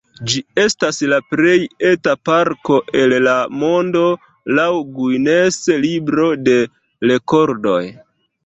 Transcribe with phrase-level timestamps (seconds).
[0.29, 1.57] Ĝi estas la plej
[1.89, 4.03] eta parko el la mondo,
[4.61, 6.57] laŭ Guinness-libro de
[7.13, 7.81] rekordoj.